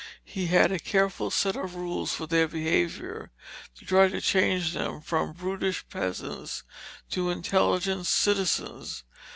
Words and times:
He 0.25 0.47
had 0.47 0.71
a 0.71 0.79
careful 0.79 1.29
set 1.29 1.55
of 1.55 1.75
rules 1.75 2.11
for 2.11 2.25
their 2.25 2.47
behavior, 2.47 3.29
to 3.75 3.85
try 3.85 4.07
to 4.07 4.19
change 4.19 4.73
them 4.73 4.99
from 4.99 5.31
brutish 5.33 5.87
peasants 5.89 6.63
to 7.11 7.29
intelligent 7.29 8.07
citizens. 8.07 9.03